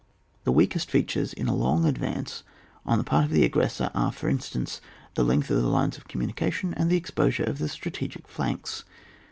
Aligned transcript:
The 0.45 0.51
weakest 0.51 0.89
features 0.89 1.31
in 1.31 1.47
a 1.47 1.53
long 1.53 1.85
advance 1.85 2.41
on 2.87 2.97
the 2.97 3.03
part 3.03 3.23
of 3.25 3.29
the 3.29 3.45
aggressor 3.45 3.91
are 3.93 4.11
for 4.11 4.29
instance;— 4.29 4.81
the 5.13 5.23
length 5.23 5.51
of 5.51 5.61
the 5.61 5.69
lines 5.69 5.95
of 5.95 6.07
communication, 6.07 6.73
and 6.73 6.89
the 6.89 6.97
exposure 6.97 7.43
of 7.43 7.59
the 7.59 7.69
strategic 7.69 8.27
flanks. 8.27 8.83